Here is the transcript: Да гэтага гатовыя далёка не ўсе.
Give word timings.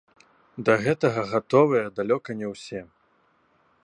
Да 0.69 0.77
гэтага 0.85 1.21
гатовыя 1.33 1.93
далёка 2.01 2.29
не 2.39 2.47
ўсе. 2.55 2.81